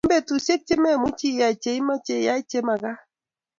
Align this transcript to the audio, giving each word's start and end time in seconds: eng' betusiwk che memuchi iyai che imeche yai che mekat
eng' 0.03 0.11
betusiwk 0.11 0.61
che 0.67 0.75
memuchi 0.83 1.27
iyai 1.35 1.55
che 1.63 1.71
imeche 1.79 2.15
yai 2.27 2.41
che 2.49 2.59
mekat 2.67 2.99